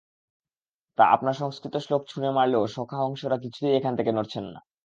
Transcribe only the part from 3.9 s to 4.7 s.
থেকে নড়ছেন না।